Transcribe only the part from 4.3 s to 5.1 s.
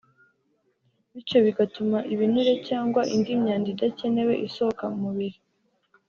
isohoka mu